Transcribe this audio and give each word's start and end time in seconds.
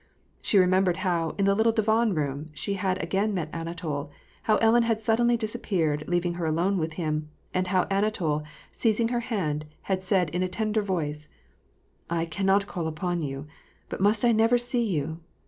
She 0.41 0.57
remembered 0.57 0.97
how, 1.05 1.35
in 1.37 1.45
the 1.45 1.53
little 1.53 1.71
divan 1.71 2.15
room, 2.15 2.49
she 2.55 2.73
had 2.73 2.99
again 3.03 3.35
met 3.35 3.51
Anatol, 3.53 4.09
how 4.41 4.55
Ellen 4.57 4.81
had 4.81 4.99
suddenly 4.99 5.37
disappeared, 5.37 6.05
leaving 6.07 6.33
her 6.41 6.45
alone 6.47 6.79
with 6.79 6.93
him, 6.93 7.29
and 7.53 7.67
how 7.67 7.83
Anatol, 7.91 8.43
seizing 8.71 9.09
her 9.09 9.19
hand, 9.19 9.65
had 9.83 10.03
said, 10.03 10.31
in 10.31 10.41
a 10.41 10.47
tender 10.47 10.81
voice:— 10.81 11.27
"I 12.19 12.25
cannot 12.25 12.65
call 12.65 12.87
upon 12.87 13.21
you, 13.21 13.45
but 13.89 14.01
must 14.01 14.25
I 14.25 14.31
never 14.31 14.57
see 14.57 14.81
you? 14.85 15.19